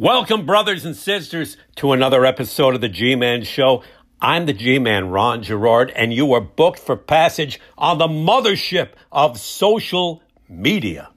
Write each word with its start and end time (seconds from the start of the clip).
Welcome, 0.00 0.46
brothers 0.46 0.86
and 0.86 0.96
sisters, 0.96 1.58
to 1.76 1.92
another 1.92 2.24
episode 2.24 2.74
of 2.74 2.80
the 2.80 2.88
G 2.88 3.16
Man 3.16 3.44
Show. 3.44 3.84
I'm 4.18 4.46
the 4.46 4.54
G 4.54 4.78
Man, 4.78 5.10
Ron 5.10 5.42
Gerard, 5.42 5.90
and 5.90 6.10
you 6.10 6.32
are 6.32 6.40
booked 6.40 6.78
for 6.78 6.96
passage 6.96 7.60
on 7.76 7.98
the 7.98 8.08
mothership 8.08 8.92
of 9.12 9.38
social 9.38 10.22
media. 10.48 11.10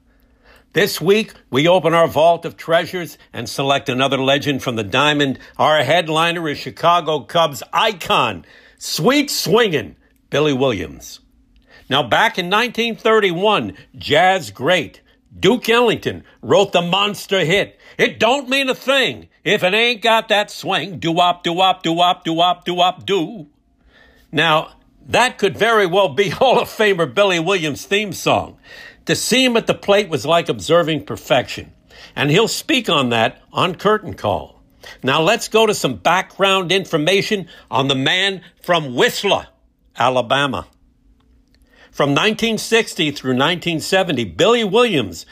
This 0.74 1.00
week, 1.00 1.32
we 1.50 1.66
open 1.66 1.94
our 1.94 2.06
vault 2.06 2.44
of 2.44 2.58
treasures 2.58 3.16
and 3.32 3.48
select 3.48 3.88
another 3.88 4.18
legend 4.18 4.62
from 4.62 4.76
the 4.76 4.84
diamond. 4.84 5.38
Our 5.56 5.82
headliner 5.82 6.46
is 6.50 6.58
Chicago 6.58 7.20
Cubs 7.20 7.62
icon, 7.72 8.44
sweet 8.76 9.30
swinging 9.30 9.96
Billy 10.28 10.52
Williams. 10.52 11.20
Now, 11.88 12.02
back 12.02 12.38
in 12.38 12.50
1931, 12.50 13.78
jazz 13.96 14.50
great 14.50 15.00
Duke 15.38 15.68
Ellington 15.68 16.24
wrote 16.42 16.72
the 16.72 16.82
monster 16.82 17.44
hit. 17.44 17.78
It 17.98 18.20
don't 18.20 18.48
mean 18.48 18.68
a 18.68 18.74
thing 18.74 19.28
if 19.42 19.62
it 19.62 19.74
ain't 19.74 20.02
got 20.02 20.28
that 20.28 20.50
swing. 20.50 20.98
Do 20.98 21.12
wop, 21.12 21.42
do 21.42 21.52
wop, 21.52 21.82
do 21.82 21.92
wop, 21.92 22.24
do 22.24 22.32
wop, 22.32 22.64
do 22.64 22.74
wop, 22.74 23.04
do. 23.04 23.48
Now, 24.30 24.74
that 25.06 25.38
could 25.38 25.56
very 25.56 25.86
well 25.86 26.08
be 26.08 26.28
Hall 26.30 26.60
of 26.60 26.68
Famer 26.68 27.12
Billy 27.12 27.40
Williams' 27.40 27.86
theme 27.86 28.12
song. 28.12 28.58
To 29.06 29.14
see 29.14 29.44
him 29.44 29.56
at 29.56 29.66
the 29.66 29.74
plate 29.74 30.08
was 30.08 30.24
like 30.24 30.48
observing 30.48 31.04
perfection. 31.04 31.72
And 32.16 32.30
he'll 32.30 32.48
speak 32.48 32.88
on 32.88 33.10
that 33.10 33.42
on 33.52 33.74
Curtain 33.74 34.14
Call. 34.14 34.62
Now 35.02 35.20
let's 35.22 35.48
go 35.48 35.66
to 35.66 35.74
some 35.74 35.96
background 35.96 36.72
information 36.72 37.48
on 37.70 37.88
the 37.88 37.94
man 37.94 38.42
from 38.62 38.94
Whistler, 38.94 39.48
Alabama. 39.96 40.66
From 41.94 42.10
1960 42.10 43.12
through 43.12 43.34
1970, 43.34 44.24
Billy 44.24 44.64
Williams 44.64 45.24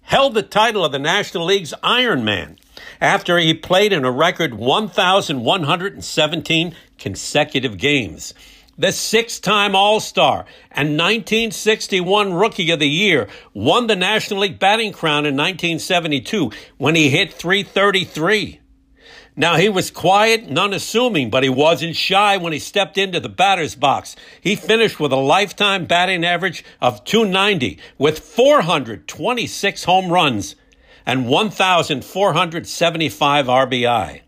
held 0.00 0.34
the 0.34 0.42
title 0.42 0.84
of 0.84 0.90
the 0.90 0.98
National 0.98 1.44
League's 1.44 1.72
Iron 1.80 2.24
Man 2.24 2.58
after 3.00 3.38
he 3.38 3.54
played 3.54 3.92
in 3.92 4.04
a 4.04 4.10
record 4.10 4.54
1,117 4.54 6.74
consecutive 6.98 7.78
games. 7.78 8.34
The 8.76 8.90
six 8.90 9.38
time 9.38 9.76
All 9.76 10.00
Star 10.00 10.44
and 10.72 10.98
1961 10.98 12.32
Rookie 12.32 12.72
of 12.72 12.80
the 12.80 12.88
Year 12.88 13.28
won 13.54 13.86
the 13.86 13.94
National 13.94 14.40
League 14.40 14.58
batting 14.58 14.90
crown 14.90 15.24
in 15.24 15.36
1972 15.36 16.50
when 16.78 16.96
he 16.96 17.10
hit 17.10 17.32
333. 17.32 18.58
Now, 19.38 19.56
he 19.56 19.68
was 19.68 19.92
quiet 19.92 20.42
and 20.42 20.58
unassuming, 20.58 21.30
but 21.30 21.44
he 21.44 21.48
wasn't 21.48 21.94
shy 21.94 22.36
when 22.36 22.52
he 22.52 22.58
stepped 22.58 22.98
into 22.98 23.20
the 23.20 23.28
batter's 23.28 23.76
box. 23.76 24.16
He 24.40 24.56
finished 24.56 24.98
with 24.98 25.12
a 25.12 25.16
lifetime 25.16 25.86
batting 25.86 26.24
average 26.24 26.64
of 26.80 27.04
290 27.04 27.78
with 27.98 28.18
426 28.18 29.84
home 29.84 30.10
runs 30.10 30.56
and 31.06 31.28
1,475 31.28 33.46
RBI. 33.46 34.22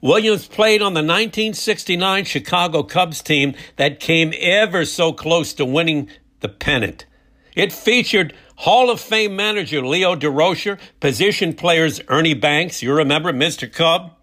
Williams 0.00 0.48
played 0.48 0.82
on 0.82 0.94
the 0.94 1.02
1969 1.02 2.24
Chicago 2.24 2.82
Cubs 2.82 3.22
team 3.22 3.54
that 3.76 4.00
came 4.00 4.34
ever 4.40 4.84
so 4.84 5.12
close 5.12 5.54
to 5.54 5.64
winning 5.64 6.10
the 6.40 6.48
pennant. 6.48 7.06
It 7.54 7.72
featured 7.72 8.34
Hall 8.56 8.90
of 8.90 9.00
Fame 9.00 9.36
manager 9.36 9.86
Leo 9.86 10.16
Durocher, 10.16 10.80
position 10.98 11.54
players 11.54 12.00
Ernie 12.08 12.34
Banks, 12.34 12.82
you 12.82 12.92
remember 12.92 13.32
Mr. 13.32 13.72
Cub, 13.72 14.16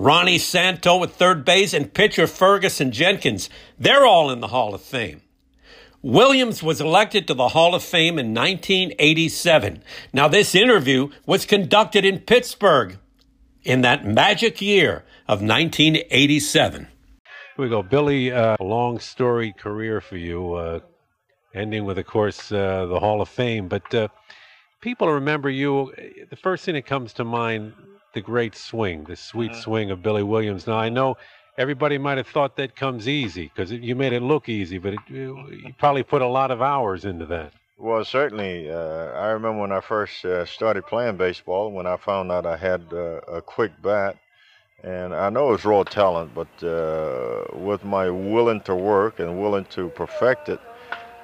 Ronnie 0.00 0.38
Santo 0.38 1.02
at 1.02 1.10
third 1.10 1.44
base, 1.44 1.74
and 1.74 1.92
pitcher 1.92 2.26
Ferguson 2.26 2.90
Jenkins. 2.90 3.50
They're 3.78 4.06
all 4.06 4.30
in 4.30 4.40
the 4.40 4.48
Hall 4.48 4.74
of 4.74 4.80
Fame. 4.80 5.20
Williams 6.00 6.62
was 6.62 6.80
elected 6.80 7.26
to 7.26 7.34
the 7.34 7.48
Hall 7.48 7.74
of 7.74 7.82
Fame 7.82 8.18
in 8.18 8.32
1987. 8.32 9.82
Now, 10.14 10.26
this 10.26 10.54
interview 10.54 11.10
was 11.26 11.44
conducted 11.44 12.06
in 12.06 12.20
Pittsburgh 12.20 12.96
in 13.62 13.82
that 13.82 14.06
magic 14.06 14.62
year 14.62 15.04
of 15.28 15.42
1987. 15.42 16.84
Here 16.84 17.30
we 17.58 17.68
go. 17.68 17.82
Billy, 17.82 18.32
uh, 18.32 18.56
long 18.58 18.98
story 19.00 19.52
career 19.52 20.00
for 20.00 20.16
you, 20.16 20.54
uh, 20.54 20.80
ending 21.52 21.84
with, 21.84 21.98
of 21.98 22.06
course, 22.06 22.50
uh, 22.50 22.86
the 22.86 22.98
Hall 22.98 23.20
of 23.20 23.28
Fame. 23.28 23.68
But 23.68 23.94
uh, 23.94 24.08
people 24.80 25.12
remember 25.12 25.50
you. 25.50 25.92
The 26.30 26.36
first 26.36 26.64
thing 26.64 26.72
that 26.76 26.86
comes 26.86 27.12
to 27.14 27.24
mind 27.24 27.74
the 28.12 28.20
great 28.20 28.54
swing, 28.54 29.04
the 29.04 29.16
sweet 29.16 29.52
mm-hmm. 29.52 29.60
swing 29.60 29.90
of 29.90 30.02
Billy 30.02 30.22
Williams. 30.22 30.66
Now 30.66 30.78
I 30.78 30.88
know 30.88 31.16
everybody 31.58 31.98
might 31.98 32.18
have 32.18 32.26
thought 32.26 32.56
that 32.56 32.74
comes 32.76 33.08
easy 33.08 33.50
because 33.54 33.70
you 33.72 33.94
made 33.94 34.12
it 34.12 34.22
look 34.22 34.48
easy, 34.48 34.78
but 34.78 34.94
it, 34.94 35.00
you 35.08 35.74
probably 35.78 36.02
put 36.02 36.22
a 36.22 36.26
lot 36.26 36.50
of 36.50 36.62
hours 36.62 37.04
into 37.04 37.26
that. 37.26 37.52
Well, 37.76 38.04
certainly. 38.04 38.70
Uh, 38.70 39.06
I 39.12 39.28
remember 39.28 39.60
when 39.60 39.72
I 39.72 39.80
first 39.80 40.24
uh, 40.24 40.44
started 40.44 40.86
playing 40.86 41.16
baseball, 41.16 41.72
when 41.72 41.86
I 41.86 41.96
found 41.96 42.30
out 42.30 42.44
I 42.44 42.56
had 42.56 42.82
uh, 42.92 43.20
a 43.26 43.40
quick 43.40 43.72
bat, 43.82 44.16
and 44.82 45.14
I 45.14 45.30
know 45.30 45.54
it's 45.54 45.64
raw 45.64 45.82
talent, 45.82 46.32
but 46.34 46.48
uh, 46.62 47.44
with 47.56 47.82
my 47.84 48.10
willing 48.10 48.60
to 48.62 48.74
work 48.74 49.18
and 49.18 49.40
willing 49.40 49.64
to 49.76 49.88
perfect 49.88 50.50
it, 50.50 50.60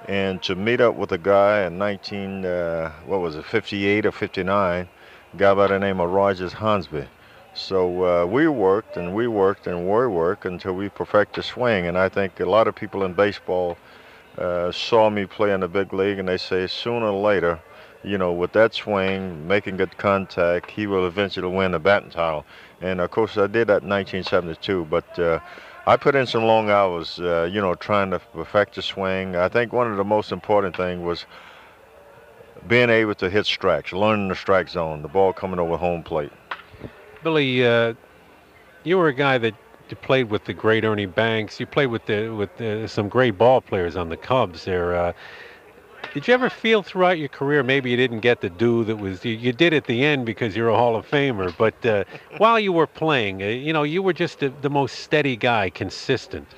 and 0.09 0.43
to 0.45 0.55
meet 0.55 0.81
up 0.81 0.95
with 0.95 1.13
a 1.13 1.19
guy 1.19 1.67
in 1.67 1.77
19, 1.77 2.47
uh, 2.47 2.91
what 3.05 3.21
was 3.21 3.37
it, 3.37 3.45
58 3.45 4.07
or 4.07 4.13
59, 4.13 4.89
guy 5.37 5.53
by 5.53 5.67
the 5.67 5.79
name 5.79 6.01
of 6.01 6.11
Rogers 6.11 6.55
Hornsby. 6.55 7.07
So 7.53 8.05
uh, 8.05 8.27
we 8.27 8.49
worked 8.49 8.97
and 8.97 9.15
we 9.15 9.29
worked 9.29 9.67
and 9.67 9.87
we 9.87 10.07
worked 10.07 10.47
until 10.47 10.73
we 10.73 10.89
perfected 10.89 11.45
swing. 11.45 11.87
And 11.87 11.99
I 11.99 12.09
think 12.09 12.41
a 12.41 12.47
lot 12.47 12.67
of 12.67 12.75
people 12.75 13.05
in 13.05 13.13
baseball 13.13 13.77
uh, 14.39 14.73
saw 14.73 15.11
me 15.11 15.27
play 15.27 15.53
in 15.53 15.61
the 15.61 15.69
big 15.69 15.93
league 15.93 16.19
and 16.19 16.29
they 16.29 16.39
say 16.39 16.67
sooner 16.67 17.09
or 17.09 17.21
later, 17.21 17.61
you 18.03 18.17
know, 18.17 18.33
with 18.33 18.53
that 18.53 18.73
swing, 18.73 19.47
making 19.47 19.77
good 19.77 19.99
contact, 19.99 20.71
he 20.71 20.87
will 20.87 21.07
eventually 21.07 21.49
win 21.49 21.73
the 21.73 21.79
batting 21.79 22.11
title. 22.11 22.47
And 22.81 23.01
of 23.01 23.11
course, 23.11 23.37
I 23.37 23.47
did 23.47 23.67
that 23.69 23.83
in 23.83 23.91
1972. 23.91 24.87
But 24.89 25.19
uh, 25.19 25.41
I 25.87 25.97
put 25.97 26.15
in 26.15 26.27
some 26.27 26.45
long 26.45 26.71
hours, 26.71 27.21
uh, 27.21 27.49
you 27.53 27.61
know, 27.61 27.75
trying 27.75 28.11
to 28.13 28.21
perfect 28.21 28.77
the 28.77 28.83
swing. 28.83 29.37
I 29.37 29.49
think 29.49 29.73
one 29.73 29.91
of 29.91 29.99
the 29.99 30.05
most 30.05 30.33
important 30.33 30.77
things 30.77 31.03
was 31.03 31.27
being 32.69 32.91
able 32.91 33.15
to 33.17 33.31
hit 33.31 33.47
strikes, 33.47 33.93
learning 33.93 34.29
the 34.29 34.35
strike 34.35 34.69
zone, 34.69 35.03
the 35.03 35.09
ball 35.09 35.33
coming 35.33 35.59
over 35.59 35.77
home 35.77 36.03
plate. 36.03 36.33
Billy, 37.23 37.67
uh, 37.67 37.95
you 38.85 38.99
were 38.99 39.09
a 39.09 39.15
guy 39.15 39.39
that 39.39 39.55
you 39.89 39.97
played 39.97 40.31
with 40.31 40.45
the 40.45 40.55
great 40.55 40.85
Ernie 40.85 41.07
Banks. 41.07 41.61
You 41.61 41.67
played 41.67 41.87
with 41.87 42.07
the 42.07 42.29
with 42.31 42.57
the, 42.57 42.87
some 42.89 43.09
great 43.09 43.39
ball 43.39 43.61
players 43.61 43.97
on 43.97 44.09
the 44.09 44.17
Cubs. 44.17 44.65
There, 44.65 44.95
uh, 44.97 45.13
did 46.15 46.27
you 46.27 46.35
ever 46.35 46.49
feel 46.49 46.83
throughout 46.83 47.19
your 47.19 47.29
career 47.29 47.63
maybe 47.63 47.91
you 47.91 47.97
didn't 47.97 48.21
get 48.21 48.41
the 48.41 48.49
due 48.49 48.85
that 48.85 48.97
was 48.97 49.25
you, 49.25 49.35
you 49.35 49.53
did 49.53 49.75
at 49.75 49.85
the 49.85 50.05
end 50.05 50.25
because 50.25 50.57
you're 50.57 50.69
a 50.69 50.77
Hall 50.77 50.97
of 50.97 51.07
Famer, 51.07 51.55
but 51.57 51.85
uh, 51.85 52.05
while 52.39 52.59
you 52.59 52.73
were 52.73 52.87
playing, 52.87 53.43
uh, 53.43 53.47
you 53.47 53.73
know, 53.73 53.83
you 53.83 54.03
were 54.03 54.13
just 54.13 54.41
the, 54.41 54.49
the 54.63 54.71
most 54.71 55.01
steady 55.01 55.37
guy, 55.37 55.71
consistent. 55.71 56.49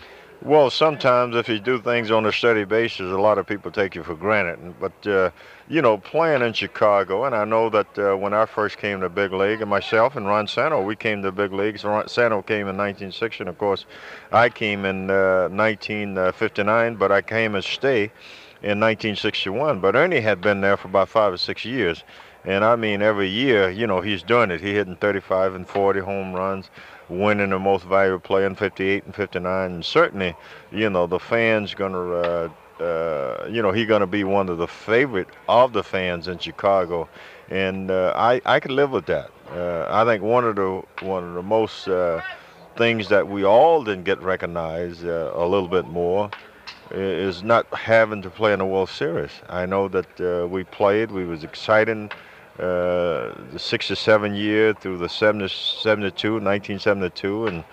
Well, 0.40 0.70
sometimes 0.70 1.34
if 1.34 1.48
you 1.48 1.58
do 1.58 1.80
things 1.80 2.12
on 2.12 2.24
a 2.24 2.30
steady 2.30 2.62
basis, 2.62 3.00
a 3.00 3.18
lot 3.18 3.38
of 3.38 3.46
people 3.46 3.72
take 3.72 3.96
you 3.96 4.04
for 4.04 4.14
granted. 4.14 4.74
But 4.78 5.04
uh, 5.04 5.30
you 5.68 5.82
know, 5.82 5.98
playing 5.98 6.42
in 6.42 6.52
Chicago, 6.52 7.24
and 7.24 7.34
I 7.34 7.44
know 7.44 7.68
that 7.70 7.98
uh, 7.98 8.16
when 8.16 8.32
I 8.32 8.46
first 8.46 8.78
came 8.78 9.00
to 9.00 9.08
big 9.08 9.32
league, 9.32 9.60
and 9.62 9.68
myself 9.68 10.14
and 10.14 10.26
Ron 10.26 10.46
Santo, 10.46 10.80
we 10.80 10.94
came 10.94 11.22
to 11.22 11.32
big 11.32 11.52
leagues. 11.52 11.82
Ron 11.82 12.06
Santo 12.06 12.40
came 12.42 12.68
in 12.68 12.76
1960, 12.76 13.42
and 13.42 13.48
of 13.48 13.58
course, 13.58 13.84
I 14.30 14.48
came 14.48 14.84
in 14.84 15.10
uh, 15.10 15.48
1959, 15.50 16.94
but 16.94 17.10
I 17.10 17.20
came 17.20 17.56
as 17.56 17.66
stay 17.66 18.04
in 18.62 18.78
1961. 18.78 19.80
But 19.80 19.96
Ernie 19.96 20.20
had 20.20 20.40
been 20.40 20.60
there 20.60 20.76
for 20.76 20.86
about 20.86 21.08
five 21.08 21.32
or 21.32 21.38
six 21.38 21.64
years. 21.64 22.04
And 22.44 22.64
I 22.64 22.76
mean, 22.76 23.02
every 23.02 23.28
year, 23.28 23.68
you 23.68 23.88
know, 23.88 24.00
he's 24.00 24.22
doing 24.22 24.52
it. 24.52 24.60
He 24.60 24.72
hitting 24.72 24.96
35 24.96 25.56
and 25.56 25.68
40 25.68 26.00
home 26.00 26.32
runs 26.32 26.70
winning 27.08 27.50
the 27.50 27.58
most 27.58 27.84
valuable 27.84 28.20
player 28.20 28.46
in 28.46 28.54
58 28.54 29.04
and 29.04 29.14
59. 29.14 29.70
And 29.72 29.84
certainly, 29.84 30.34
you 30.70 30.90
know, 30.90 31.06
the 31.06 31.18
fans 31.18 31.74
going 31.74 31.92
to, 31.92 32.14
uh, 32.14 32.48
uh, 32.82 33.48
you 33.50 33.62
know, 33.62 33.72
he's 33.72 33.86
going 33.86 34.00
to 34.00 34.06
be 34.06 34.24
one 34.24 34.48
of 34.48 34.58
the 34.58 34.68
favorite 34.68 35.28
of 35.48 35.72
the 35.72 35.82
fans 35.82 36.28
in 36.28 36.38
Chicago. 36.38 37.08
And 37.50 37.90
uh, 37.90 38.12
I, 38.14 38.40
I 38.44 38.60
could 38.60 38.72
live 38.72 38.90
with 38.90 39.06
that. 39.06 39.30
Uh, 39.50 39.86
I 39.88 40.04
think 40.04 40.22
one 40.22 40.44
of 40.44 40.56
the 40.56 40.82
one 41.00 41.24
of 41.24 41.34
the 41.34 41.42
most 41.42 41.88
uh, 41.88 42.20
things 42.76 43.08
that 43.08 43.26
we 43.26 43.44
all 43.44 43.82
didn't 43.82 44.04
get 44.04 44.20
recognized 44.20 45.06
uh, 45.06 45.32
a 45.34 45.46
little 45.46 45.68
bit 45.68 45.86
more 45.86 46.30
is 46.90 47.42
not 47.42 47.66
having 47.74 48.22
to 48.22 48.30
play 48.30 48.52
in 48.52 48.58
the 48.58 48.64
World 48.64 48.88
Series. 48.88 49.30
I 49.48 49.66
know 49.66 49.88
that 49.88 50.48
we 50.50 50.64
played, 50.64 51.10
we 51.10 51.24
was 51.24 51.44
exciting 51.44 52.10
uh, 52.58 53.34
the 53.52 53.58
67 53.58 54.34
year 54.34 54.74
through 54.74 54.98
the 54.98 55.08
70, 55.08 55.48
72, 55.48 56.32
1972, 56.32 57.46
and 57.46 57.64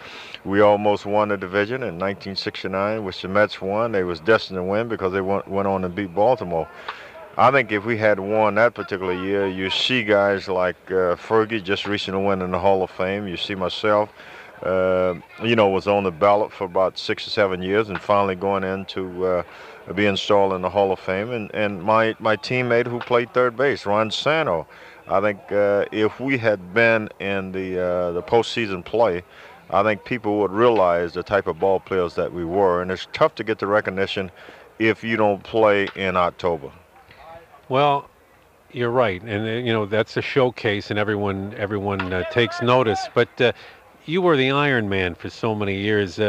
we 0.44 0.62
almost 0.62 1.08
won 1.08 1.30
the 1.30 1.38
division 1.38 1.82
in 1.82 1.98
1969, 1.98 3.04
which 3.04 3.22
the 3.24 3.28
Mets 3.28 3.60
won. 3.60 3.92
They 3.92 4.04
was 4.04 4.20
destined 4.20 4.58
to 4.58 4.64
win 4.64 4.88
because 4.88 5.12
they 5.12 5.22
went, 5.22 5.48
went 5.48 5.68
on 5.68 5.84
and 5.84 5.96
beat 5.96 6.14
Baltimore. 6.14 6.68
I 7.38 7.52
think 7.52 7.72
if 7.72 7.84
we 7.84 7.98
had 7.98 8.20
won 8.20 8.56
that 8.56 8.76
particular 8.76 9.14
year, 9.14 9.48
you 9.48 9.70
see 9.70 10.04
guys 10.04 10.48
like 10.48 10.78
uh, 10.88 11.16
Fergie 11.16 11.64
just 11.64 11.86
recently 11.86 12.24
went 12.24 12.42
in 12.42 12.52
the 12.52 12.60
Hall 12.60 12.84
of 12.84 12.92
Fame. 12.92 13.28
You 13.28 13.38
see 13.38 13.56
myself, 13.56 14.10
uh, 14.62 15.16
you 15.44 15.56
know, 15.56 15.68
was 15.68 15.88
on 15.88 16.04
the 16.04 16.12
ballot 16.12 16.54
for 16.54 16.64
about 16.64 16.98
six 16.98 17.28
or 17.28 17.32
seven 17.32 17.62
years 17.62 17.90
and 17.90 18.00
finally 18.00 18.36
going 18.36 18.64
into 18.64 19.26
uh, 19.26 19.44
be 19.94 20.06
installed 20.06 20.54
in 20.54 20.62
the 20.62 20.70
Hall 20.70 20.92
of 20.92 21.00
Fame. 21.00 21.32
And, 21.32 21.54
and 21.54 21.84
my, 21.84 22.16
my 22.20 22.36
teammate 22.36 22.88
who 22.88 23.00
played 23.00 23.34
third 23.34 23.56
base, 23.56 23.86
Ron 23.86 24.10
Santo, 24.12 24.68
I 25.08 25.22
think 25.22 25.52
uh, 25.52 25.86
if 25.92 26.20
we 26.20 26.38
had 26.38 26.74
been 26.74 27.10
in 27.20 27.52
the 27.52 27.80
uh, 27.80 28.12
the 28.12 28.24
postseason 28.24 28.84
play, 28.84 29.24
I 29.70 29.84
think 29.84 30.04
people 30.04 30.40
would 30.40 30.52
realize 30.52 31.14
the 31.14 31.24
type 31.24 31.48
of 31.48 31.60
ball 31.60 31.80
players 31.80 32.16
that 32.16 32.34
we 32.34 32.44
were. 32.44 32.82
And 32.82 32.90
it's 32.90 33.08
tough 33.14 33.36
to 33.36 33.44
get 33.44 33.60
the 33.60 33.68
recognition 33.68 34.32
if 34.80 35.04
you 35.04 35.16
don't 35.16 35.44
play 35.44 35.88
in 35.96 36.18
October. 36.18 36.72
Well, 37.70 38.10
you're 38.72 38.92
right, 38.92 39.22
and 39.22 39.48
uh, 39.48 39.52
you 39.52 39.72
know 39.72 39.86
that's 39.86 40.18
a 40.18 40.22
showcase, 40.22 40.90
and 40.90 41.00
everyone 41.00 41.54
everyone 41.58 42.12
uh, 42.12 42.24
takes 42.30 42.62
notice. 42.62 43.08
But 43.14 43.30
uh, 43.40 43.54
you 44.06 44.22
were 44.22 44.36
the 44.36 44.52
Iron 44.52 44.90
Man 44.90 45.16
for 45.16 45.30
so 45.30 45.56
many 45.56 45.78
years. 45.78 46.20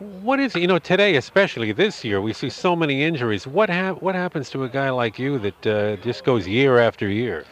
What 0.00 0.40
is 0.40 0.56
it? 0.56 0.60
You 0.60 0.66
know, 0.66 0.78
today, 0.78 1.14
especially 1.16 1.72
this 1.72 2.04
year, 2.04 2.22
we 2.22 2.32
see 2.32 2.48
so 2.48 2.74
many 2.74 3.02
injuries. 3.04 3.46
What 3.46 3.68
hap- 3.68 4.00
what 4.00 4.14
happens 4.14 4.48
to 4.50 4.64
a 4.64 4.68
guy 4.68 4.88
like 4.88 5.18
you 5.18 5.38
that 5.40 5.66
uh, 5.66 5.96
just 5.96 6.24
goes 6.24 6.48
year 6.48 6.78
after 6.78 7.06
year? 7.06 7.44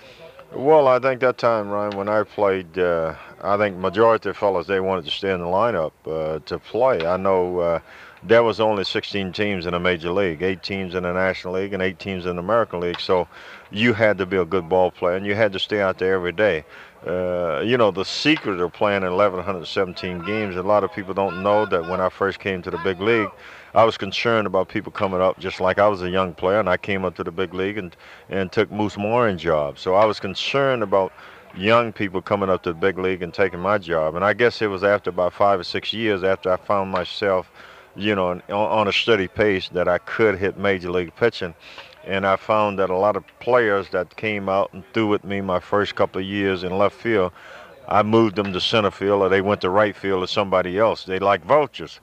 Well, 0.54 0.88
I 0.88 0.98
think 0.98 1.20
that 1.20 1.36
time, 1.36 1.68
Ryan, 1.68 1.94
when 1.98 2.08
I 2.08 2.22
played, 2.22 2.78
uh, 2.78 3.14
I 3.42 3.58
think 3.58 3.76
majority 3.76 4.30
of 4.30 4.38
fellas 4.38 4.66
they 4.66 4.80
wanted 4.80 5.04
to 5.04 5.10
stay 5.10 5.30
in 5.30 5.40
the 5.40 5.46
lineup 5.46 5.92
uh, 6.06 6.38
to 6.46 6.58
play. 6.58 7.04
I 7.06 7.18
know 7.18 7.58
uh, 7.58 7.80
there 8.22 8.42
was 8.42 8.60
only 8.60 8.84
16 8.84 9.32
teams 9.32 9.66
in 9.66 9.72
the 9.72 9.80
major 9.80 10.10
league, 10.10 10.42
eight 10.42 10.62
teams 10.62 10.94
in 10.94 11.02
the 11.04 11.12
National 11.12 11.54
League, 11.54 11.72
and 11.72 11.82
eight 11.82 11.98
teams 11.98 12.26
in 12.26 12.36
the 12.36 12.42
American 12.42 12.80
League. 12.80 13.00
So 13.00 13.28
you 13.70 13.92
had 13.92 14.18
to 14.18 14.26
be 14.26 14.36
a 14.36 14.44
good 14.44 14.68
ball 14.68 14.90
player, 14.90 15.16
and 15.16 15.26
you 15.26 15.34
had 15.34 15.52
to 15.52 15.58
stay 15.58 15.80
out 15.80 15.98
there 15.98 16.14
every 16.14 16.32
day. 16.32 16.64
Uh, 17.06 17.62
you 17.64 17.76
know, 17.76 17.90
the 17.90 18.04
secret 18.04 18.60
of 18.60 18.72
playing 18.72 19.02
1,117 19.02 20.24
games, 20.24 20.56
a 20.56 20.62
lot 20.62 20.82
of 20.82 20.92
people 20.92 21.14
don't 21.14 21.42
know 21.42 21.64
that 21.66 21.88
when 21.88 22.00
I 22.00 22.08
first 22.08 22.40
came 22.40 22.60
to 22.62 22.70
the 22.70 22.78
big 22.78 23.00
league, 23.00 23.30
I 23.74 23.84
was 23.84 23.96
concerned 23.96 24.46
about 24.46 24.68
people 24.68 24.90
coming 24.90 25.20
up 25.20 25.38
just 25.38 25.60
like 25.60 25.78
I 25.78 25.86
was 25.86 26.02
a 26.02 26.10
young 26.10 26.34
player, 26.34 26.58
and 26.58 26.68
I 26.68 26.76
came 26.76 27.04
up 27.04 27.14
to 27.16 27.24
the 27.24 27.30
big 27.30 27.54
league 27.54 27.78
and, 27.78 27.94
and 28.28 28.50
took 28.50 28.72
Moose 28.72 28.96
Moryn's 28.96 29.42
job. 29.42 29.78
So 29.78 29.94
I 29.94 30.04
was 30.06 30.18
concerned 30.18 30.82
about 30.82 31.12
young 31.56 31.92
people 31.92 32.20
coming 32.20 32.48
up 32.48 32.62
to 32.62 32.72
the 32.72 32.78
big 32.78 32.98
league 32.98 33.22
and 33.22 33.32
taking 33.32 33.60
my 33.60 33.78
job. 33.78 34.14
And 34.14 34.24
I 34.24 34.32
guess 34.32 34.60
it 34.62 34.66
was 34.66 34.84
after 34.84 35.10
about 35.10 35.32
five 35.32 35.60
or 35.60 35.64
six 35.64 35.92
years 35.92 36.24
after 36.24 36.50
I 36.52 36.56
found 36.56 36.90
myself, 36.90 37.50
you 37.98 38.14
know, 38.14 38.30
on, 38.30 38.42
on 38.48 38.88
a 38.88 38.92
steady 38.92 39.28
pace 39.28 39.68
that 39.70 39.88
I 39.88 39.98
could 39.98 40.38
hit 40.38 40.58
major 40.58 40.90
league 40.90 41.14
pitching 41.16 41.54
and 42.08 42.26
I 42.26 42.36
found 42.36 42.78
that 42.78 42.88
a 42.88 42.96
lot 42.96 43.16
of 43.16 43.24
players 43.38 43.90
that 43.90 44.16
came 44.16 44.48
out 44.48 44.72
and 44.72 44.82
threw 44.94 45.06
with 45.06 45.24
me 45.24 45.42
my 45.42 45.60
first 45.60 45.94
couple 45.94 46.20
of 46.20 46.26
years 46.26 46.64
in 46.64 46.76
left 46.76 46.96
field, 46.96 47.32
I 47.86 48.02
moved 48.02 48.36
them 48.36 48.52
to 48.54 48.60
center 48.60 48.90
field 48.90 49.22
or 49.22 49.28
they 49.28 49.42
went 49.42 49.60
to 49.60 49.70
right 49.70 49.94
field 49.94 50.24
or 50.24 50.26
somebody 50.26 50.78
else. 50.78 51.04
They 51.04 51.18
like 51.18 51.44
vultures. 51.44 52.00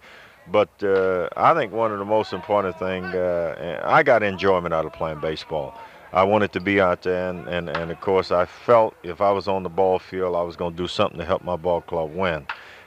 But 0.48 0.70
uh, 0.84 1.30
I 1.36 1.56
think 1.56 1.74
one 1.74 1.92
of 1.92 1.98
the 1.98 2.06
most 2.06 2.34
important 2.34 2.78
things, 2.78 3.16
uh, 3.16 3.82
I 3.84 4.04
got 4.04 4.22
enjoyment 4.22 4.76
out 4.76 4.86
of 4.86 4.94
playing 4.94 5.22
baseball. 5.22 5.76
I 6.14 6.24
wanted 6.24 6.54
to 6.54 6.60
be 6.60 6.80
out 6.80 7.02
there, 7.02 7.32
and, 7.32 7.48
and, 7.48 7.68
and 7.68 7.92
of 7.92 8.00
course, 8.00 8.32
I 8.32 8.46
felt 8.46 8.96
if 9.02 9.22
I 9.22 9.32
was 9.32 9.48
on 9.48 9.64
the 9.64 9.70
ball 9.70 9.98
field, 9.98 10.36
I 10.36 10.44
was 10.44 10.56
going 10.56 10.72
to 10.74 10.78
do 10.78 10.88
something 10.88 11.18
to 11.18 11.26
help 11.26 11.44
my 11.44 11.56
ball 11.56 11.82
club 11.82 12.14
win 12.14 12.46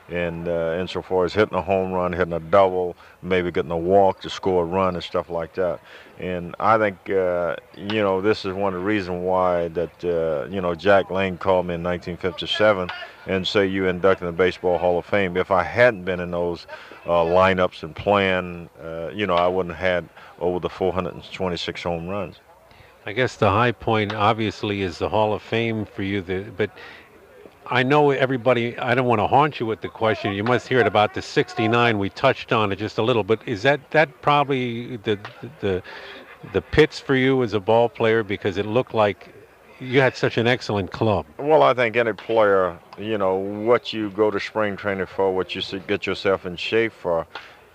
and 0.08 0.49
uh, 0.49 0.76
insofar 0.78 1.25
as 1.25 1.34
hitting 1.34 1.56
a 1.56 1.62
home 1.62 1.93
run, 1.93 2.12
hitting 2.12 2.32
a 2.32 2.40
double, 2.40 2.96
maybe 3.22 3.50
getting 3.50 3.70
a 3.70 3.76
walk 3.76 4.20
to 4.20 4.31
score 4.31 4.62
a 4.62 4.66
run 4.66 4.94
and 4.94 5.05
stuff 5.05 5.28
like 5.28 5.55
that. 5.55 5.81
And 6.19 6.55
I 6.58 6.78
think 6.78 7.10
uh, 7.10 7.56
you 7.76 8.02
know 8.02 8.20
this 8.20 8.44
is 8.44 8.52
one 8.55 8.75
of 8.75 8.81
the 8.81 8.87
reasons 8.87 9.22
why 9.22 9.69
that 9.69 10.05
uh, 10.05 10.49
you 10.50 10.60
know 10.60 10.75
Jack 10.75 11.10
Lang 11.10 11.38
called 11.38 11.66
me 11.66 11.75
in 11.75 11.82
1957 11.82 12.88
and 13.26 13.46
say 13.46 13.66
you 13.66 13.87
inducted 13.87 14.26
in 14.26 14.34
the 14.34 14.37
Baseball 14.37 14.78
Hall 14.78 14.99
of 14.99 15.05
Fame. 15.05 15.37
If 15.37 15.50
I 15.50 15.62
hadn't 15.62 16.05
been 16.05 16.20
in 16.20 16.31
those 16.31 16.66
uh, 17.06 17.25
lineups 17.25 17.82
and 17.82 17.94
playing, 17.94 18.69
uh, 18.82 19.11
you 19.14 19.26
know 19.26 19.34
I 19.34 19.46
wouldn't 19.46 19.76
have 19.76 20.04
had 20.04 20.08
over 20.40 20.58
the 20.58 20.70
426 20.70 21.82
home 21.82 22.08
runs. 22.08 22.40
I 23.06 23.12
guess 23.12 23.37
the 23.37 23.49
high 23.49 23.72
point 23.72 24.12
obviously 24.12 24.82
is 24.82 24.99
the 24.99 25.08
Hall 25.08 25.32
of 25.32 25.40
Fame 25.40 25.87
for 25.87 26.02
you, 26.02 26.20
the, 26.20 26.40
but 26.40 26.70
I 27.70 27.82
know 27.82 28.11
everybody, 28.11 28.79
I 28.79 28.94
don't 28.94 29.06
want 29.06 29.19
to 29.19 29.26
haunt 29.26 29.61
you 29.61 29.67
with 29.67 29.82
the 29.82 29.88
question. 29.88 30.32
You 30.32 30.43
must 30.43 30.69
hear 30.69 30.81
it 30.81 30.87
about 30.87 31.12
the 31.12 31.20
69. 31.20 31.99
We 31.99 32.09
touched 32.09 32.50
on 32.50 32.73
it 32.73 32.76
just 32.76 32.97
a 32.97 33.03
little, 33.03 33.23
but 33.23 33.47
is 33.47 33.62
that, 33.62 33.91
that 33.91 34.23
probably 34.23 34.97
the, 34.97 35.19
the, 35.61 35.82
the 36.55 36.62
pits 36.62 36.99
for 36.99 37.15
you 37.15 37.43
as 37.43 37.53
a 37.53 37.61
ball 37.61 37.91
player 37.91 38.23
because 38.23 38.56
it 38.56 38.65
looked 38.65 38.94
like 38.94 39.35
you 39.81 40.00
had 40.00 40.17
such 40.17 40.38
an 40.38 40.47
excellent 40.47 40.93
club? 40.93 41.26
Well, 41.37 41.62
I 41.62 41.75
think 41.75 41.97
any 41.97 42.15
player, 42.15 42.79
you 42.97 43.19
know, 43.19 43.37
what 43.37 43.93
you 43.93 44.11
go 44.11 44.31
to 44.31 44.41
spring 44.41 44.76
training 44.76 45.06
for, 45.06 45.35
what 45.35 45.55
you 45.55 45.62
get 45.81 46.06
yourself 46.06 46.47
in 46.47 46.56
shape 46.56 46.93
for, 46.93 47.26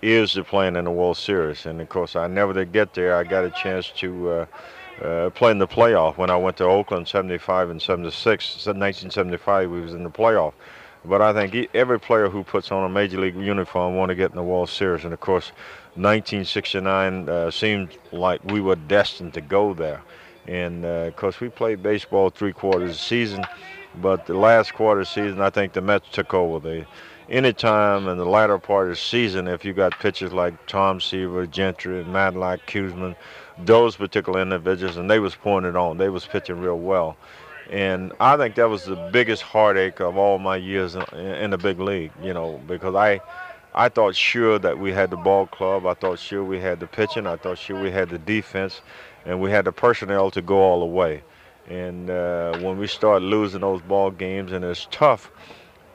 is 0.02 0.32
to 0.32 0.42
playing 0.42 0.74
in 0.74 0.86
the 0.86 0.90
World 0.90 1.18
Series. 1.18 1.66
And 1.66 1.80
of 1.80 1.88
course, 1.88 2.16
I 2.16 2.26
never 2.26 2.52
did 2.52 2.72
get 2.72 2.94
there. 2.94 3.14
I 3.16 3.22
got 3.22 3.44
a 3.44 3.50
chance 3.50 3.90
to. 3.98 4.30
Uh, 4.30 4.46
uh, 5.02 5.30
playing 5.30 5.58
the 5.58 5.68
playoff 5.68 6.16
when 6.16 6.30
I 6.30 6.36
went 6.36 6.56
to 6.58 6.64
Oakland 6.64 7.08
75 7.08 7.70
and 7.70 7.80
76. 7.80 8.66
1975 8.66 9.70
we 9.70 9.80
was 9.80 9.94
in 9.94 10.04
the 10.04 10.10
playoff. 10.10 10.54
But 11.04 11.20
I 11.20 11.32
think 11.32 11.68
every 11.74 12.00
player 12.00 12.30
who 12.30 12.42
puts 12.42 12.72
on 12.72 12.84
a 12.84 12.88
major 12.88 13.20
league 13.20 13.36
uniform 13.36 13.96
want 13.96 14.08
to 14.08 14.14
get 14.14 14.30
in 14.30 14.36
the 14.36 14.42
World 14.42 14.70
Series. 14.70 15.04
And 15.04 15.12
of 15.12 15.20
course, 15.20 15.52
1969 15.96 17.28
uh, 17.28 17.50
seemed 17.50 17.98
like 18.10 18.42
we 18.44 18.60
were 18.60 18.76
destined 18.76 19.34
to 19.34 19.40
go 19.40 19.74
there. 19.74 20.02
And 20.46 20.84
uh, 20.84 21.08
of 21.08 21.16
course, 21.16 21.40
we 21.40 21.48
played 21.50 21.82
baseball 21.82 22.30
three 22.30 22.52
quarters 22.52 22.90
of 22.90 22.96
the 22.96 23.02
season, 23.02 23.44
but 24.00 24.26
the 24.26 24.36
last 24.36 24.74
quarter 24.74 25.00
of 25.00 25.06
the 25.06 25.12
season, 25.12 25.40
I 25.40 25.50
think 25.50 25.72
the 25.72 25.80
Mets 25.80 26.08
took 26.10 26.34
over. 26.34 26.58
They, 26.66 26.86
anytime 27.28 28.08
in 28.08 28.18
the 28.18 28.26
latter 28.26 28.58
part 28.58 28.88
of 28.88 28.92
the 28.92 28.96
season, 28.96 29.48
if 29.48 29.64
you 29.64 29.72
got 29.72 29.98
pitchers 29.98 30.32
like 30.32 30.66
Tom 30.66 31.00
Seaver, 31.00 31.46
Gentry, 31.46 32.00
and 32.00 32.12
Madlock, 32.12 32.60
Koosman, 32.66 33.14
those 33.58 33.96
particular 33.96 34.42
individuals, 34.42 34.96
and 34.96 35.10
they 35.10 35.18
was 35.18 35.34
pouring 35.34 35.66
it 35.66 35.76
on. 35.76 35.98
They 35.98 36.08
was 36.08 36.26
pitching 36.26 36.60
real 36.60 36.78
well. 36.78 37.16
And 37.70 38.12
I 38.20 38.36
think 38.36 38.56
that 38.56 38.68
was 38.68 38.84
the 38.84 38.96
biggest 39.12 39.42
heartache 39.42 40.00
of 40.00 40.16
all 40.16 40.38
my 40.38 40.56
years 40.56 40.96
in, 40.96 41.50
the 41.50 41.58
big 41.58 41.80
league, 41.80 42.12
you 42.22 42.34
know, 42.34 42.60
because 42.66 42.94
I, 42.94 43.20
I 43.74 43.88
thought 43.88 44.14
sure 44.14 44.58
that 44.58 44.78
we 44.78 44.92
had 44.92 45.10
the 45.10 45.16
ball 45.16 45.46
club. 45.46 45.86
I 45.86 45.94
thought 45.94 46.18
sure 46.18 46.44
we 46.44 46.60
had 46.60 46.80
the 46.80 46.86
pitching. 46.86 47.26
I 47.26 47.36
thought 47.36 47.58
sure 47.58 47.80
we 47.80 47.90
had 47.90 48.10
the 48.10 48.18
defense, 48.18 48.82
and 49.24 49.40
we 49.40 49.50
had 49.50 49.64
the 49.64 49.72
personnel 49.72 50.30
to 50.32 50.42
go 50.42 50.58
all 50.58 50.80
the 50.80 50.86
way. 50.86 51.22
And 51.68 52.10
uh, 52.10 52.58
when 52.58 52.76
we 52.76 52.86
start 52.86 53.22
losing 53.22 53.62
those 53.62 53.80
ball 53.80 54.10
games, 54.10 54.52
and 54.52 54.64
it's 54.64 54.86
tough 54.90 55.30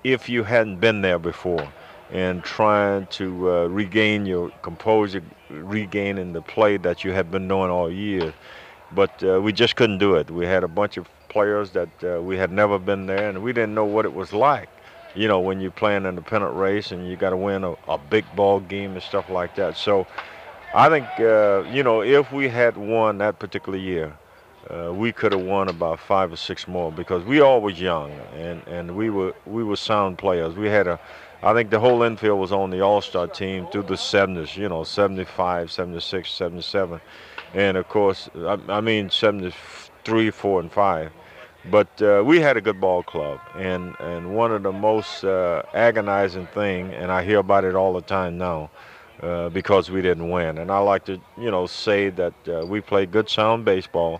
if 0.04 0.28
you 0.28 0.44
hadn't 0.44 0.80
been 0.80 1.02
there 1.02 1.20
before 1.20 1.72
and 2.12 2.44
trying 2.44 3.06
to 3.08 3.52
uh, 3.52 3.68
regain 3.68 4.26
your 4.26 4.50
composure, 4.64 5.22
regaining 5.50 6.34
the 6.34 6.42
play 6.42 6.78
that 6.78 7.04
you 7.04 7.12
had 7.12 7.32
been 7.32 7.48
doing 7.48 7.70
all 7.70 7.92
year. 7.92 8.34
But 8.92 9.24
uh, 9.24 9.42
we 9.42 9.54
just 9.54 9.76
couldn't 9.76 10.00
do 10.00 10.16
it. 10.16 10.32
We 10.32 10.46
had 10.46 10.64
a 10.64 10.68
bunch 10.68 10.98
of 10.98 11.08
players 11.30 11.72
that 11.72 11.90
uh, 12.04 12.22
we 12.22 12.38
had 12.38 12.52
never 12.52 12.80
been 12.80 13.06
there, 13.06 13.30
and 13.30 13.44
we 13.44 13.54
didn't 13.54 13.76
know 13.76 13.86
what 13.86 14.06
it 14.06 14.14
was 14.14 14.34
like. 14.34 14.70
You 15.16 15.28
know, 15.28 15.40
when 15.40 15.60
you're 15.60 15.72
playing 15.72 16.04
an 16.04 16.08
independent 16.08 16.56
race 16.56 16.92
and 16.92 17.08
you 17.08 17.16
got 17.16 17.32
to 17.32 17.38
win 17.38 17.64
a, 17.64 17.76
a, 17.88 17.98
big 17.98 18.26
ball 18.36 18.60
game 18.60 18.94
and 18.94 19.02
stuff 19.02 19.30
like 19.30 19.56
that. 19.56 19.76
So 19.76 20.06
I 20.74 20.88
think, 20.90 21.08
uh, 21.20 21.64
you 21.72 21.82
know, 21.82 22.04
if 22.04 22.32
we 22.32 22.48
had 22.48 22.78
won 22.78 23.18
that 23.18 23.40
particular 23.40 23.78
year, 23.78 24.16
uh, 24.70 24.94
we 24.94 25.12
could 25.12 25.32
have 25.32 25.42
won 25.42 25.70
about 25.70 26.00
five 26.00 26.32
or 26.32 26.36
six 26.36 26.68
more 26.68 26.92
because 26.92 27.24
we 27.24 27.40
always 27.40 27.80
young 27.80 28.12
and, 28.36 28.62
and 28.68 28.96
we 28.96 29.10
were 29.10 29.34
we 29.46 29.64
were 29.64 29.76
sound 29.76 30.18
players. 30.18 30.56
We 30.56 30.68
had 30.68 30.88
a 30.88 31.00
I 31.42 31.54
think 31.54 31.70
the 31.70 31.80
whole 31.80 32.04
infield 32.04 32.38
was 32.38 32.52
on 32.52 32.70
the 32.70 32.82
All-Star 32.82 33.28
team 33.28 33.66
through 33.68 33.84
the 33.84 33.94
70s, 33.94 34.58
you 34.58 34.68
know, 34.68 34.84
75, 34.84 35.72
76, 35.72 36.30
77. 36.30 37.00
And, 37.54 37.78
of 37.78 37.88
course, 37.88 38.30
I, 38.36 38.60
I 38.68 38.82
mean 38.82 39.10
73, 39.10 40.32
4, 40.32 40.60
and 40.60 40.70
5. 40.72 41.12
But 41.72 42.02
uh, 42.02 42.24
we 42.26 42.42
had 42.42 42.58
a 42.58 42.62
good 42.62 42.82
ball 42.82 43.04
club. 43.04 43.40
And, 43.56 43.96
and 44.02 44.36
one 44.36 44.52
of 44.52 44.64
the 44.64 44.74
most 44.74 45.24
uh, 45.24 45.64
agonizing 45.74 46.48
thing, 46.48 46.94
and 46.94 47.10
I 47.10 47.24
hear 47.24 47.40
about 47.40 47.64
it 47.64 47.74
all 47.74 47.94
the 47.94 48.02
time 48.02 48.38
now, 48.38 48.70
uh, 49.22 49.48
because 49.48 49.90
we 49.90 50.02
didn't 50.02 50.30
win. 50.30 50.58
And 50.58 50.70
I 50.70 50.80
like 50.80 51.06
to, 51.06 51.22
you 51.38 51.52
know, 51.52 51.68
say 51.68 52.10
that 52.10 52.34
uh, 52.50 52.66
we 52.66 52.82
played 52.82 53.12
good 53.12 53.30
sound 53.30 53.64
baseball, 53.64 54.20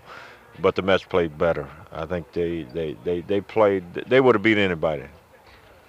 but 0.58 0.74
the 0.74 0.82
Mets 0.82 1.04
played 1.04 1.38
better. 1.38 1.68
I 1.92 2.06
think 2.06 2.32
they, 2.32 2.62
they, 2.62 2.96
they, 3.04 3.20
they 3.20 3.40
played, 3.40 3.94
they 3.94 4.20
would 4.20 4.34
have 4.34 4.42
beat 4.42 4.58
anybody. 4.58 5.04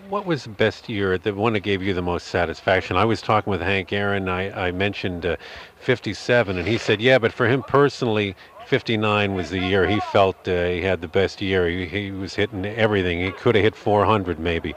What 0.09 0.25
was 0.25 0.43
the 0.43 0.49
best 0.49 0.89
year, 0.89 1.17
the 1.17 1.33
one 1.33 1.53
that 1.53 1.59
gave 1.59 1.83
you 1.83 1.93
the 1.93 2.01
most 2.01 2.27
satisfaction? 2.27 2.97
I 2.97 3.05
was 3.05 3.21
talking 3.21 3.51
with 3.51 3.61
Hank 3.61 3.93
Aaron. 3.93 4.27
I, 4.29 4.67
I 4.67 4.71
mentioned 4.71 5.25
uh, 5.25 5.37
57, 5.79 6.57
and 6.57 6.67
he 6.67 6.77
said, 6.77 6.99
yeah, 6.99 7.19
but 7.19 7.31
for 7.31 7.47
him 7.47 7.61
personally, 7.61 8.35
59 8.65 9.35
was 9.35 9.49
the 9.51 9.59
year 9.59 9.87
he 9.87 9.99
felt 9.99 10.47
uh, 10.47 10.65
he 10.65 10.81
had 10.81 11.01
the 11.01 11.07
best 11.07 11.41
year. 11.41 11.67
He, 11.67 11.85
he 11.85 12.11
was 12.11 12.35
hitting 12.35 12.65
everything. 12.65 13.19
He 13.19 13.31
could 13.31 13.55
have 13.55 13.63
hit 13.63 13.75
400 13.75 14.39
maybe. 14.39 14.73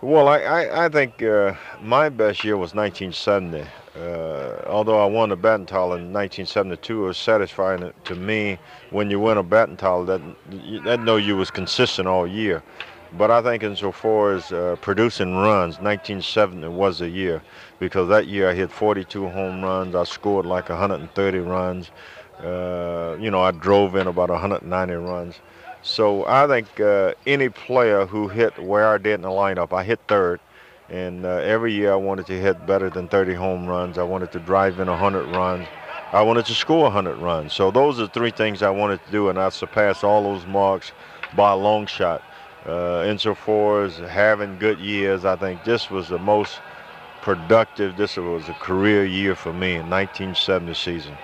Well, 0.00 0.28
I, 0.28 0.38
I, 0.38 0.84
I 0.84 0.88
think 0.88 1.20
uh, 1.24 1.54
my 1.82 2.08
best 2.08 2.44
year 2.44 2.56
was 2.56 2.72
1970. 2.72 3.66
Uh, 3.96 4.62
although 4.68 5.02
I 5.02 5.06
won 5.06 5.30
the 5.30 5.36
batting 5.36 5.66
in 5.66 6.12
1972, 6.12 7.02
it 7.02 7.04
was 7.04 7.18
satisfying 7.18 7.92
to 8.04 8.14
me 8.14 8.58
when 8.90 9.10
you 9.10 9.18
win 9.18 9.38
a 9.38 9.42
batting 9.42 9.74
that 9.76 10.20
that 10.84 11.00
know 11.00 11.16
you 11.16 11.36
was 11.36 11.50
consistent 11.50 12.06
all 12.06 12.28
year. 12.28 12.62
But 13.12 13.32
I 13.32 13.42
think 13.42 13.64
insofar 13.64 14.34
as 14.34 14.52
uh, 14.52 14.76
producing 14.80 15.34
runs, 15.34 15.80
1970 15.80 16.68
was 16.68 17.00
a 17.00 17.08
year 17.08 17.42
because 17.80 18.08
that 18.08 18.28
year 18.28 18.50
I 18.50 18.54
hit 18.54 18.70
42 18.70 19.28
home 19.28 19.64
runs. 19.64 19.96
I 19.96 20.04
scored 20.04 20.46
like 20.46 20.68
130 20.68 21.38
runs. 21.40 21.90
Uh, 22.38 23.16
you 23.18 23.32
know, 23.32 23.42
I 23.42 23.50
drove 23.50 23.96
in 23.96 24.06
about 24.06 24.30
190 24.30 24.94
runs. 24.94 25.40
So 25.82 26.26
I 26.26 26.46
think 26.46 26.80
uh, 26.80 27.14
any 27.26 27.48
player 27.48 28.06
who 28.06 28.28
hit 28.28 28.58
where 28.58 28.88
I 28.88 28.98
did 28.98 29.14
in 29.14 29.22
the 29.22 29.28
lineup, 29.28 29.72
I 29.72 29.84
hit 29.84 30.00
third. 30.08 30.40
And 30.90 31.26
uh, 31.26 31.28
every 31.28 31.72
year 31.72 31.92
I 31.92 31.96
wanted 31.96 32.26
to 32.26 32.40
hit 32.40 32.66
better 32.66 32.88
than 32.88 33.08
30 33.08 33.34
home 33.34 33.66
runs. 33.66 33.98
I 33.98 34.02
wanted 34.02 34.32
to 34.32 34.40
drive 34.40 34.80
in 34.80 34.88
100 34.88 35.24
runs. 35.36 35.66
I 36.12 36.22
wanted 36.22 36.46
to 36.46 36.54
score 36.54 36.84
100 36.84 37.16
runs. 37.16 37.52
So 37.52 37.70
those 37.70 38.00
are 38.00 38.06
three 38.06 38.30
things 38.30 38.62
I 38.62 38.70
wanted 38.70 39.04
to 39.04 39.12
do, 39.12 39.28
and 39.28 39.38
I 39.38 39.50
surpassed 39.50 40.02
all 40.02 40.22
those 40.22 40.46
marks 40.46 40.92
by 41.36 41.52
a 41.52 41.56
long 41.56 41.86
shot. 41.86 42.22
Uh, 42.66 43.04
insofar 43.06 43.84
as 43.84 43.98
having 43.98 44.58
good 44.58 44.78
years, 44.78 45.26
I 45.26 45.36
think 45.36 45.64
this 45.64 45.90
was 45.90 46.08
the 46.08 46.18
most 46.18 46.60
productive. 47.20 47.96
This 47.96 48.16
was 48.16 48.48
a 48.48 48.54
career 48.54 49.04
year 49.04 49.34
for 49.34 49.52
me 49.52 49.74
in 49.74 49.90
1970 49.90 50.72
season. 50.74 51.14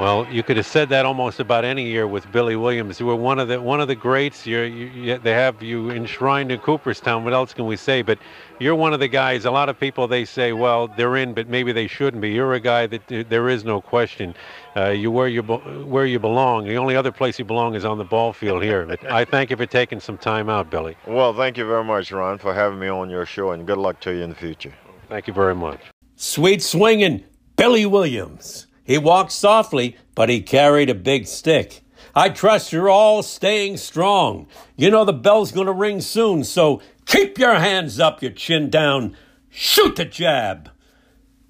Well, 0.00 0.26
you 0.30 0.42
could 0.42 0.56
have 0.56 0.64
said 0.64 0.88
that 0.88 1.04
almost 1.04 1.40
about 1.40 1.62
any 1.62 1.84
year 1.84 2.06
with 2.06 2.32
Billy 2.32 2.56
Williams. 2.56 2.98
You 2.98 3.04
were 3.04 3.16
one 3.16 3.38
of 3.38 3.48
the 3.48 3.60
one 3.60 3.82
of 3.82 3.88
the 3.88 3.94
greats. 3.94 4.46
You're, 4.46 4.64
you, 4.64 5.18
they 5.18 5.32
have 5.32 5.62
you 5.62 5.90
enshrined 5.90 6.50
in 6.50 6.58
Cooperstown. 6.60 7.22
What 7.22 7.34
else 7.34 7.52
can 7.52 7.66
we 7.66 7.76
say? 7.76 8.00
But 8.00 8.18
you're 8.58 8.74
one 8.74 8.94
of 8.94 9.00
the 9.00 9.08
guys. 9.08 9.44
A 9.44 9.50
lot 9.50 9.68
of 9.68 9.78
people 9.78 10.08
they 10.08 10.24
say, 10.24 10.54
well, 10.54 10.88
they're 10.88 11.18
in, 11.18 11.34
but 11.34 11.48
maybe 11.48 11.72
they 11.72 11.86
shouldn't 11.86 12.22
be. 12.22 12.30
You're 12.30 12.54
a 12.54 12.60
guy 12.60 12.86
that 12.86 13.06
there 13.28 13.50
is 13.50 13.62
no 13.62 13.82
question. 13.82 14.34
Uh, 14.74 14.88
you 14.88 15.10
where 15.10 15.28
you 15.28 15.42
where 15.42 16.06
you 16.06 16.18
belong. 16.18 16.64
The 16.64 16.78
only 16.78 16.96
other 16.96 17.12
place 17.12 17.38
you 17.38 17.44
belong 17.44 17.74
is 17.74 17.84
on 17.84 17.98
the 17.98 18.04
ball 18.04 18.32
field 18.32 18.62
here. 18.62 18.86
But 18.86 19.04
I 19.04 19.26
thank 19.26 19.50
you 19.50 19.58
for 19.58 19.66
taking 19.66 20.00
some 20.00 20.16
time 20.16 20.48
out, 20.48 20.70
Billy. 20.70 20.96
Well, 21.06 21.34
thank 21.34 21.58
you 21.58 21.66
very 21.66 21.84
much, 21.84 22.10
Ron, 22.10 22.38
for 22.38 22.54
having 22.54 22.78
me 22.78 22.88
on 22.88 23.10
your 23.10 23.26
show, 23.26 23.50
and 23.50 23.66
good 23.66 23.76
luck 23.76 24.00
to 24.00 24.12
you 24.14 24.22
in 24.22 24.30
the 24.30 24.36
future. 24.36 24.72
Thank 25.10 25.26
you 25.26 25.34
very 25.34 25.54
much. 25.54 25.80
Sweet 26.16 26.62
swinging, 26.62 27.22
Billy 27.56 27.84
Williams. 27.84 28.66
He 28.84 28.98
walked 28.98 29.32
softly, 29.32 29.96
but 30.14 30.28
he 30.28 30.40
carried 30.40 30.90
a 30.90 30.94
big 30.94 31.26
stick. 31.26 31.82
I 32.14 32.28
trust 32.28 32.72
you're 32.72 32.88
all 32.88 33.22
staying 33.22 33.76
strong. 33.76 34.46
You 34.76 34.90
know 34.90 35.04
the 35.04 35.12
bell's 35.12 35.52
going 35.52 35.66
to 35.66 35.72
ring 35.72 36.00
soon, 36.00 36.44
so 36.44 36.82
keep 37.06 37.38
your 37.38 37.54
hands 37.54 38.00
up, 38.00 38.22
your 38.22 38.32
chin 38.32 38.68
down, 38.70 39.16
shoot 39.48 39.96
the 39.96 40.04
jab. 40.04 40.70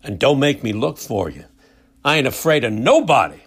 And 0.03 0.19
don't 0.19 0.39
make 0.39 0.63
me 0.63 0.73
look 0.73 0.99
for 0.99 1.31
you. 1.31 1.45
I 2.05 2.17
ain't 2.17 2.27
afraid 2.27 2.65
of 2.65 2.73
nobody. 2.73 3.41